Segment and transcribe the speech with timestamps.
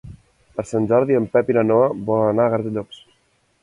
[0.55, 3.09] Per Sant Jordi en Pep i na Noa volen anar a Gratallops.